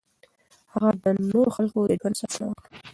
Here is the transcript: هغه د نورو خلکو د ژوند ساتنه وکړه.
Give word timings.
هغه 0.73 0.89
د 1.03 1.05
نورو 1.29 1.43
خلکو 1.55 1.79
د 1.89 1.91
ژوند 1.99 2.15
ساتنه 2.19 2.45
وکړه. 2.47 2.67